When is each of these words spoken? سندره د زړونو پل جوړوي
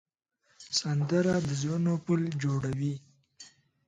سندره 0.79 1.35
د 1.47 1.49
زړونو 1.61 1.93
پل 2.05 2.21
جوړوي 2.43 2.95